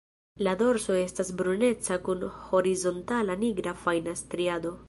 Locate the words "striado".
4.27-4.77